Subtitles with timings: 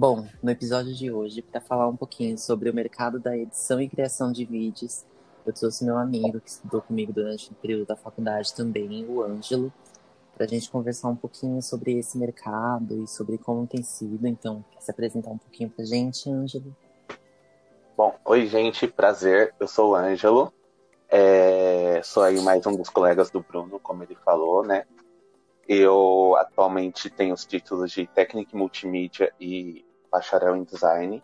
[0.00, 3.86] Bom, no episódio de hoje, para falar um pouquinho sobre o mercado da edição e
[3.86, 5.04] criação de vídeos,
[5.44, 9.70] eu trouxe meu amigo que estudou comigo durante o período da faculdade também, o Ângelo,
[10.34, 14.26] para a gente conversar um pouquinho sobre esse mercado e sobre como tem sido.
[14.26, 16.74] Então, quer se apresentar um pouquinho para a gente, Ângelo?
[17.94, 19.54] Bom, oi gente, prazer.
[19.60, 20.50] Eu sou o Ângelo.
[21.10, 24.86] É, sou aí mais um dos colegas do Bruno, como ele falou, né?
[25.68, 31.22] Eu atualmente tenho os títulos de técnico em multimídia e bacharel em design.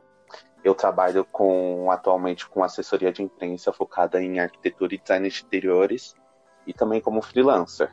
[0.64, 6.14] Eu trabalho com atualmente com assessoria de imprensa focada em arquitetura e design de interiores
[6.66, 7.92] e também como freelancer.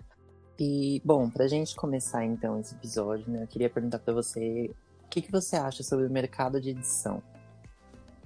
[0.58, 4.72] E bom, para a gente começar então esse episódio, né, eu queria perguntar para você
[5.04, 7.22] o que, que você acha sobre o mercado de edição,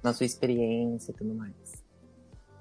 [0.04, 1.86] na sua experiência e tudo mais.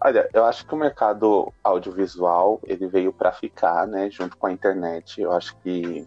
[0.00, 4.10] Olha, eu acho que o mercado audiovisual ele veio para ficar, né?
[4.10, 5.20] Junto com a internet.
[5.20, 6.06] Eu acho que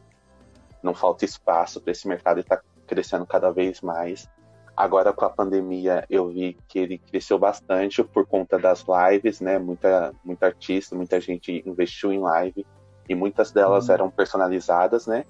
[0.81, 4.27] não falta espaço para esse mercado estar tá crescendo cada vez mais.
[4.75, 9.59] Agora com a pandemia eu vi que ele cresceu bastante por conta das lives, né?
[9.59, 12.65] Muita, muita artista, muita gente investiu em live
[13.07, 13.93] e muitas delas hum.
[13.93, 15.25] eram personalizadas, né?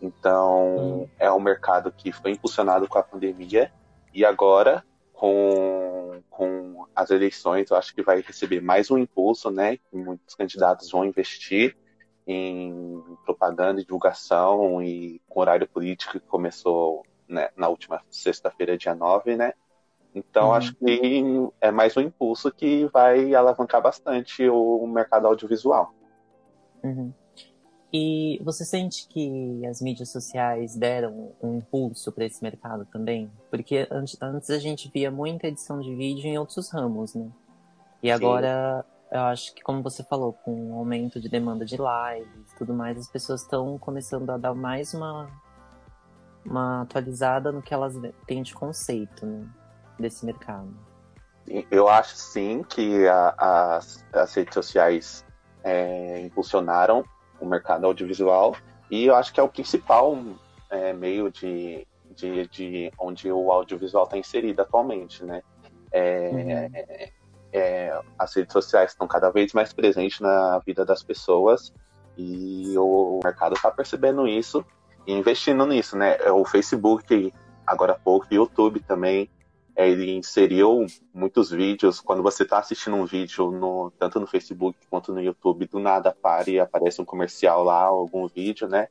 [0.00, 1.08] Então hum.
[1.18, 3.70] é um mercado que foi impulsionado com a pandemia
[4.14, 4.82] e agora
[5.12, 9.78] com, com as eleições, eu acho que vai receber mais um impulso, né?
[9.92, 11.76] Muitos candidatos vão investir
[12.28, 18.94] em propaganda e divulgação e com horário político que começou né, na última sexta-feira, dia
[18.94, 19.54] 9, né?
[20.14, 20.54] Então, uhum.
[20.54, 21.22] acho que
[21.60, 25.92] é mais um impulso que vai alavancar bastante o mercado audiovisual.
[26.82, 27.12] Uhum.
[27.92, 33.30] E você sente que as mídias sociais deram um impulso para esse mercado também?
[33.50, 37.30] Porque antes, antes, a gente via muita edição de vídeo em outros ramos, né?
[38.02, 38.10] E
[38.82, 38.88] Sim.
[39.10, 42.74] Eu acho que, como você falou, com o aumento de demanda de lives e tudo
[42.74, 45.30] mais, as pessoas estão começando a dar mais uma,
[46.44, 47.94] uma atualizada no que elas
[48.26, 49.46] têm de conceito né,
[49.98, 50.68] desse mercado.
[51.70, 55.24] Eu acho sim que a, as, as redes sociais
[55.64, 57.02] é, impulsionaram
[57.40, 58.54] o mercado audiovisual
[58.90, 60.18] e eu acho que é o principal
[60.68, 65.42] é, meio de, de, de, onde o audiovisual está inserido atualmente, né?
[65.90, 67.17] É, uhum.
[67.52, 71.72] É, as redes sociais estão cada vez mais presentes na vida das pessoas
[72.16, 74.64] e o mercado está percebendo isso
[75.06, 76.16] e investindo nisso, né?
[76.20, 77.32] É, o Facebook,
[77.66, 79.30] agora há pouco, o YouTube também,
[79.76, 82.00] ele inseriu muitos vídeos.
[82.00, 86.14] Quando você está assistindo um vídeo, no, tanto no Facebook quanto no YouTube, do nada
[86.20, 88.88] para e aparece um comercial lá, algum vídeo, né?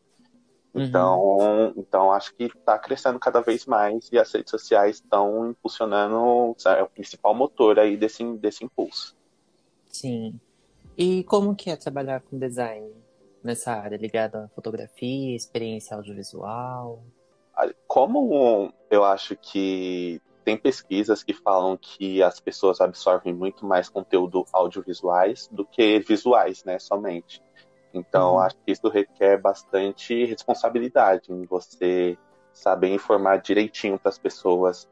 [0.73, 1.73] Então, uhum.
[1.78, 6.83] então acho que está crescendo cada vez mais e as redes sociais estão impulsionando, é
[6.83, 9.16] o principal motor aí desse, desse impulso.
[9.89, 10.39] Sim.
[10.97, 12.91] E como que é trabalhar com design
[13.44, 17.01] nessa área, ligada à fotografia, experiência audiovisual?
[17.88, 24.45] Como eu acho que tem pesquisas que falam que as pessoas absorvem muito mais conteúdo
[24.53, 27.44] audiovisuais do que visuais, né, somente.
[27.94, 28.40] Então, uhum.
[28.40, 32.18] acho que isso requer bastante responsabilidade em você
[32.53, 34.90] saber informar direitinho para as pessoas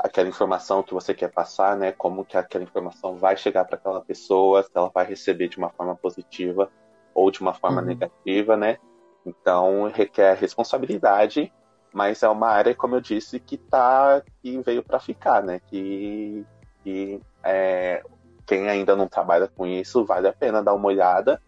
[0.00, 1.92] aquela informação que você quer passar, né?
[1.92, 5.70] Como que aquela informação vai chegar para aquela pessoa, se ela vai receber de uma
[5.70, 6.68] forma positiva
[7.14, 7.86] ou de uma forma uhum.
[7.86, 8.78] negativa, né?
[9.24, 11.52] Então requer responsabilidade
[11.92, 15.60] mas é uma área, como eu disse, que tá, que veio para ficar, né?
[15.66, 16.44] Que,
[16.82, 18.02] que é,
[18.46, 21.40] quem ainda não trabalha com isso vale a pena dar uma olhada,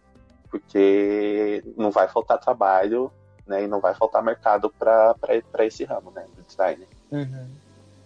[0.51, 3.09] porque não vai faltar trabalho,
[3.47, 3.63] né?
[3.63, 6.27] E não vai faltar mercado para esse ramo, né?
[6.35, 6.85] Do design.
[7.09, 7.49] Uhum.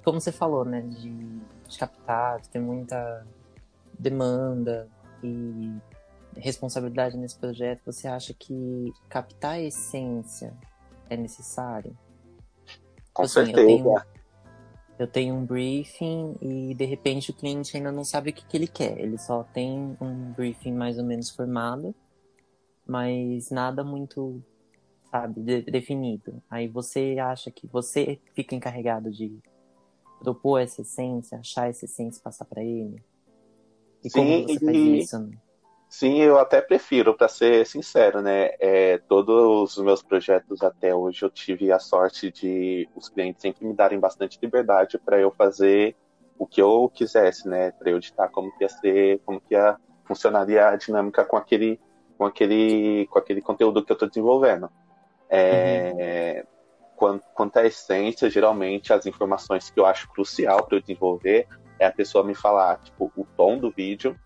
[0.04, 0.82] Como você falou, né?
[0.82, 1.10] De,
[1.68, 3.26] de captar, de ter muita
[3.98, 4.88] demanda
[5.24, 5.74] e
[6.38, 10.54] responsabilidade nesse projeto, você acha que captar a essência
[11.10, 11.98] é necessário?
[13.14, 13.62] Com assim, certeza.
[13.62, 14.02] Eu tenho,
[15.00, 18.58] eu tenho, um briefing e de repente o cliente ainda não sabe o que, que
[18.58, 19.00] ele quer.
[19.00, 21.96] Ele só tem um briefing mais ou menos formado,
[22.88, 24.42] mas nada muito,
[25.10, 26.42] sabe, de, definido.
[26.50, 29.38] Aí você acha que você fica encarregado de
[30.20, 33.04] propor essa essência, achar essa essência e passar para ele?
[34.04, 35.20] E Sim, como você faz isso?
[35.20, 35.38] Né?
[35.90, 38.52] Sim, eu até prefiro, para ser sincero, né?
[38.60, 43.66] É, todos os meus projetos até hoje eu tive a sorte de os clientes sempre
[43.66, 45.96] me darem bastante liberdade para eu fazer
[46.38, 47.72] o que eu quisesse, né?
[47.72, 51.80] Para eu editar como que ia ser, como que ia funcionaria a dinâmica com aquele,
[52.18, 54.70] com aquele, com aquele conteúdo que eu estou desenvolvendo.
[55.30, 56.88] É, uhum.
[56.96, 61.48] quanto, quanto à essência, geralmente as informações que eu acho crucial para eu desenvolver
[61.80, 64.18] é a pessoa me falar, tipo, o tom do vídeo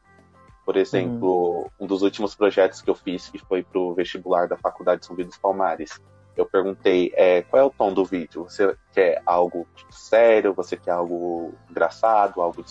[0.69, 1.69] por exemplo, uhum.
[1.79, 5.07] um dos últimos projetos que eu fiz, que foi para o vestibular da Faculdade de
[5.07, 5.99] São dos Palmares,
[6.37, 8.43] eu perguntei é, qual é o tom do vídeo.
[8.43, 10.53] Você quer algo sério?
[10.53, 12.39] Você quer algo engraçado?
[12.39, 12.63] Algo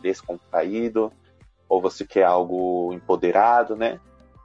[0.00, 1.12] descontraído?
[1.68, 3.98] Ou você quer algo empoderado, né?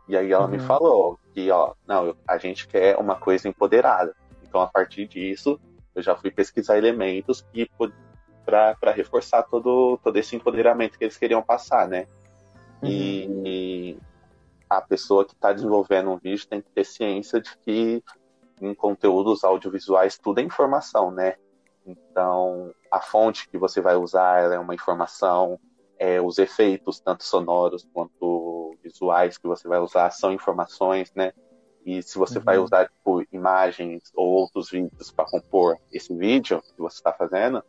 [0.07, 0.51] E aí ela uhum.
[0.51, 4.15] me falou que, ó, não, a gente quer uma coisa empoderada.
[4.43, 5.59] Então, a partir disso,
[5.93, 7.69] eu já fui pesquisar elementos que
[8.45, 12.07] para reforçar todo, todo esse empoderamento que eles queriam passar, né?
[12.83, 13.43] Uhum.
[13.43, 13.97] E
[14.69, 18.03] a pessoa que está desenvolvendo um vídeo tem que ter ciência de que
[18.61, 21.35] em conteúdos audiovisuais tudo é informação, né?
[21.85, 25.59] Então, a fonte que você vai usar é uma informação,
[25.99, 28.44] é, os efeitos, tanto sonoros quanto
[28.85, 31.33] visuais, que você vai usar são informações, né?
[31.85, 32.43] E se você uhum.
[32.43, 37.63] vai usar tipo, imagens ou outros vídeos para compor esse vídeo que você está fazendo,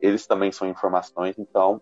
[0.00, 1.38] eles também são informações.
[1.38, 1.80] Então,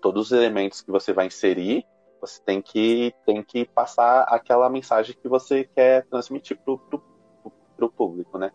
[0.00, 1.84] todos os elementos que você vai inserir,
[2.20, 8.38] você tem que, tem que passar aquela mensagem que você quer transmitir para o público,
[8.38, 8.50] né?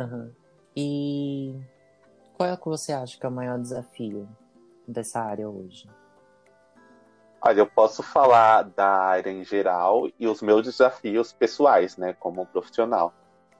[0.00, 0.32] Uhum.
[0.74, 1.60] E
[2.36, 4.28] qual é o que você acha que é o maior desafio
[4.88, 5.88] dessa área hoje?
[7.44, 12.46] Olha, eu posso falar da área em geral e os meus desafios pessoais, né, como
[12.46, 13.12] profissional.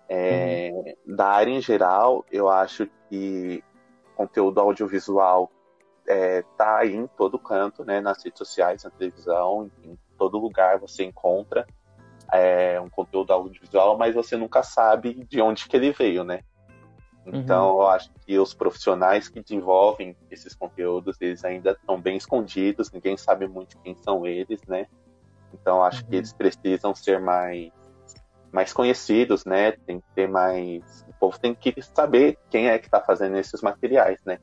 [0.09, 1.17] É, uhum.
[1.17, 3.63] Da área em geral, eu acho que
[4.15, 5.51] conteúdo audiovisual
[6.07, 10.79] é, tá aí em todo canto, né, nas redes sociais, na televisão, em todo lugar
[10.79, 11.67] você encontra
[12.33, 16.45] é, um conteúdo audiovisual, mas você nunca sabe de onde que ele veio, né?
[17.27, 17.83] Então, uhum.
[17.83, 23.17] eu acho que os profissionais que desenvolvem esses conteúdos, eles ainda estão bem escondidos, ninguém
[23.17, 24.87] sabe muito quem são eles, né?
[25.55, 26.11] Então, acho uhum.
[26.11, 27.71] que eles precisam ser mais,
[28.51, 29.73] mais conhecidos, né?
[29.73, 31.07] Tem que ter mais.
[31.09, 34.39] O povo tem que saber quem é que está fazendo esses materiais, né?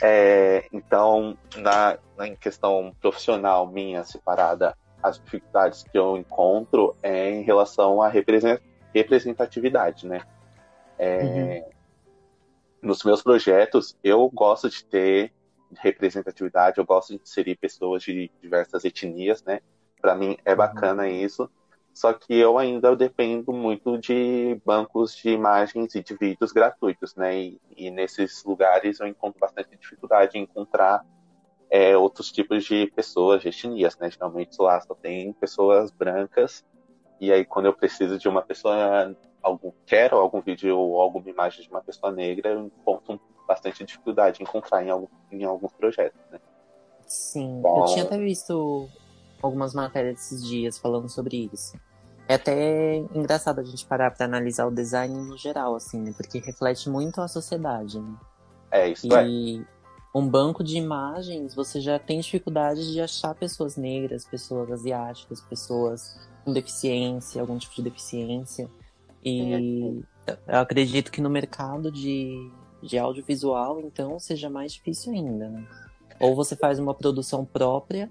[0.00, 7.30] É, então, na, na, em questão profissional minha, separada, as dificuldades que eu encontro é
[7.30, 10.22] em relação à representatividade, né?
[10.96, 11.77] É, uhum
[12.82, 15.32] nos meus projetos, eu gosto de ter
[15.76, 19.60] representatividade, eu gosto de inserir pessoas de diversas etnias, né?
[20.00, 20.56] Para mim é uhum.
[20.56, 21.08] bacana uhum.
[21.08, 21.50] isso.
[21.92, 27.36] Só que eu ainda dependo muito de bancos de imagens e de vídeos gratuitos, né?
[27.36, 31.04] E, e nesses lugares eu encontro bastante dificuldade em encontrar
[31.70, 34.10] é, outros tipos de pessoas, de etnias, né?
[34.10, 36.64] Geralmente lá só tem pessoas brancas.
[37.20, 39.14] E aí quando eu preciso de uma pessoa
[39.48, 44.40] algum quero algum vídeo ou alguma imagem de uma pessoa negra, eu encontro bastante dificuldade
[44.40, 46.38] em encontrar em, algum, em alguns projetos, né?
[47.06, 48.88] Sim, eu tinha até visto
[49.42, 51.78] algumas matérias esses dias falando sobre isso.
[52.28, 56.12] É até engraçado a gente parar para analisar o design no geral, assim, né?
[56.14, 58.14] Porque reflete muito a sociedade, né?
[58.70, 59.64] É, isso e...
[59.64, 59.78] é
[60.14, 66.18] um banco de imagens, você já tem dificuldade de achar pessoas negras, pessoas asiáticas, pessoas
[66.44, 68.68] com deficiência, algum tipo de deficiência.
[69.28, 70.02] E
[70.46, 72.50] eu acredito que no mercado de,
[72.82, 75.66] de audiovisual, então, seja mais difícil ainda, né?
[76.20, 78.10] Ou você faz uma produção própria,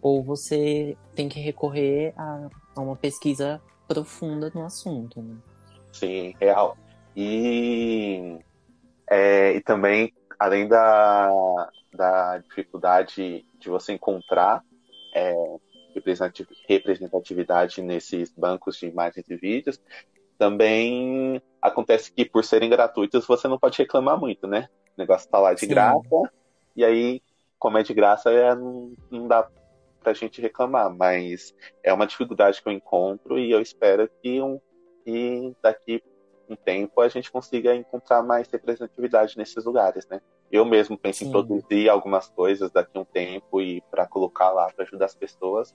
[0.00, 5.36] ou você tem que recorrer a, a uma pesquisa profunda no assunto, né?
[5.92, 6.76] Sim, real.
[7.16, 8.38] E,
[9.08, 11.30] é, e também, além da,
[11.92, 14.64] da dificuldade de você encontrar
[15.14, 15.34] é,
[16.66, 19.80] representatividade nesses bancos de imagens e vídeos,
[20.38, 24.68] também acontece que por serem gratuitos você não pode reclamar muito, né?
[24.96, 25.68] O negócio tá lá de Sim.
[25.68, 26.30] graça,
[26.76, 27.22] e aí,
[27.58, 29.48] como é de graça, é, não, não dá
[30.02, 34.60] pra gente reclamar, mas é uma dificuldade que eu encontro e eu espero que, um,
[35.04, 36.02] que daqui
[36.48, 40.20] um tempo a gente consiga encontrar mais representatividade nesses lugares, né?
[40.52, 41.28] Eu mesmo penso Sim.
[41.28, 45.14] em produzir algumas coisas daqui a um tempo e para colocar lá para ajudar as
[45.14, 45.74] pessoas.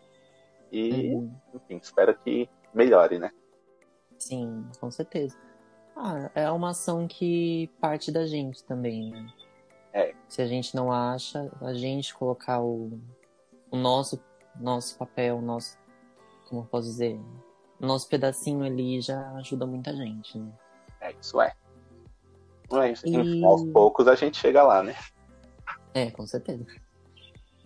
[0.71, 1.33] E, uhum.
[1.55, 3.31] enfim, espero que melhore, né?
[4.19, 5.37] Sim, com certeza.
[5.95, 9.27] Ah, é uma ação que parte da gente também, né?
[9.93, 10.13] É.
[10.27, 12.99] Se a gente não acha, a gente colocar o,
[13.71, 14.21] o nosso,
[14.59, 15.77] nosso papel, o nosso.
[16.47, 17.19] Como eu posso dizer?
[17.79, 20.51] O nosso pedacinho ali já ajuda muita gente, né?
[21.01, 21.53] É, isso é.
[22.69, 23.43] Mas, e...
[23.43, 24.95] aos poucos a gente chega lá, né?
[25.93, 26.65] É, com certeza.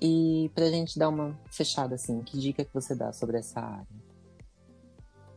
[0.02, 4.03] E pra gente dar uma fechada assim, que dica que você dá sobre essa área?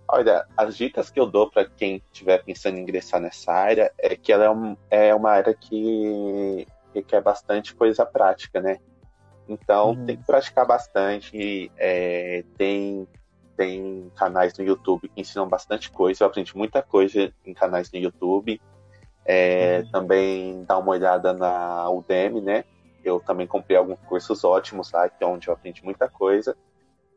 [0.09, 4.15] Olha, as dicas que eu dou para quem estiver pensando em ingressar nessa área é
[4.15, 8.79] que ela é, um, é uma área que requer bastante coisa prática, né?
[9.49, 10.07] Então uhum.
[10.07, 11.71] tem que praticar bastante.
[11.77, 13.07] É, tem,
[13.57, 16.23] tem canais no YouTube que ensinam bastante coisa.
[16.23, 18.61] Eu aprendi muita coisa em canais no YouTube.
[19.25, 19.91] É, uhum.
[19.91, 22.65] Também dá uma olhada na Udemy, né?
[23.05, 26.57] Eu também comprei alguns cursos ótimos lá, que é onde eu aprendi muita coisa.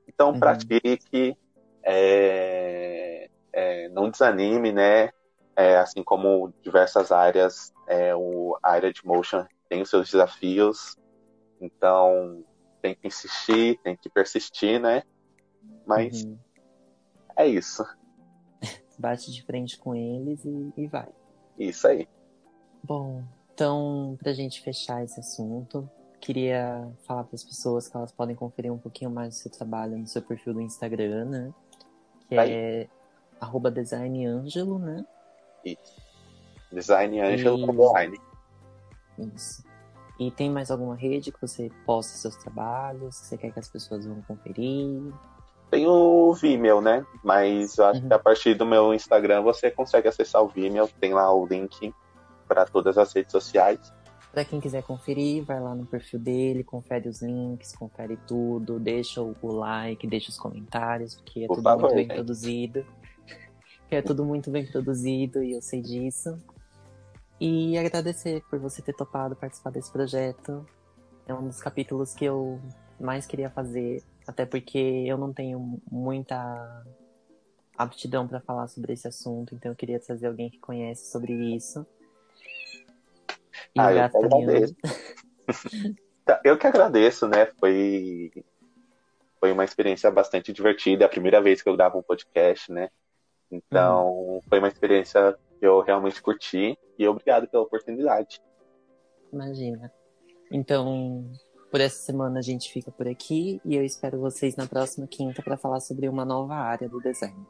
[0.07, 0.39] Então uhum.
[0.39, 1.37] pratique
[1.83, 5.09] é, é, não desanime, né?
[5.55, 10.95] É, assim como diversas áreas, é, o, a área de motion tem os seus desafios,
[11.59, 12.43] então
[12.81, 15.03] tem que insistir, tem que persistir, né?
[15.85, 16.37] Mas uhum.
[17.35, 17.83] é isso.
[18.97, 21.09] Bate de frente com eles e, e vai.
[21.57, 22.07] Isso aí.
[22.83, 25.89] Bom, então, pra gente fechar esse assunto,
[26.21, 29.97] queria falar para as pessoas que elas podem conferir um pouquinho mais do seu trabalho
[29.97, 31.53] no seu perfil do Instagram, né?
[32.29, 32.87] Que é
[33.41, 35.05] arroba designangelo, né?
[35.65, 36.01] Isso.
[36.71, 37.57] Designangelo
[39.17, 39.29] e...
[39.35, 39.63] Isso.
[40.19, 43.69] E tem mais alguma rede que você posta seus trabalhos, que você quer que as
[43.69, 45.13] pessoas vão conferir?
[45.71, 47.05] Tem o Vimeo, né?
[47.23, 48.07] Mas eu acho uhum.
[48.07, 51.93] que a partir do meu Instagram você consegue acessar o Vimeo, tem lá o link
[52.47, 53.93] para todas as redes sociais.
[54.39, 59.21] Para quem quiser conferir, vai lá no perfil dele, confere os links, confere tudo, deixa
[59.21, 62.15] o, like, deixa os comentários, porque é Por tudo favor, muito bem né?
[62.15, 62.85] produzido.
[63.91, 66.41] é tudo muito bem produzido e eu sei disso.
[67.37, 70.65] E agradecer por você ter topado participar desse projeto.
[71.27, 72.61] É um dos capítulos que eu
[72.97, 76.85] mais queria fazer, até porque eu não tenho muita
[77.77, 81.85] aptidão para falar sobre esse assunto, então eu queria trazer alguém que conhece sobre isso.
[83.75, 84.75] E ah, eu que agradeço.
[86.25, 87.47] Tá, eu que agradeço, né?
[87.59, 88.31] Foi,
[89.39, 91.03] foi uma experiência bastante divertida.
[91.03, 92.89] É a primeira vez que eu gravo um podcast, né?
[93.51, 94.41] Então, uhum.
[94.47, 96.77] foi uma experiência que eu realmente curti.
[96.97, 98.41] E obrigado pela oportunidade.
[99.33, 99.91] Imagina.
[100.51, 101.31] Então,
[101.71, 105.41] por essa semana a gente fica por aqui e eu espero vocês na próxima quinta
[105.41, 107.47] para falar sobre uma nova área do desenho.